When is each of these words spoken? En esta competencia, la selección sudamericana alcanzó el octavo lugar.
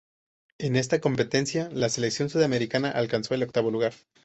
En 0.57 0.77
esta 0.77 0.99
competencia, 0.99 1.69
la 1.71 1.87
selección 1.87 2.27
sudamericana 2.27 2.89
alcanzó 2.89 3.35
el 3.35 3.43
octavo 3.43 3.69
lugar. 3.69 3.93